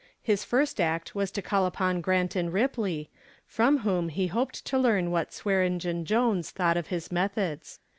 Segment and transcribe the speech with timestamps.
[0.23, 3.11] His first act was to call upon Grant & Ripley,
[3.45, 7.77] from whom he hoped to learn what Swearengen Jones thought of his methods.